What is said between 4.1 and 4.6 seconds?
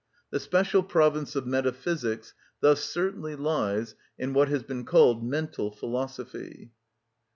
in what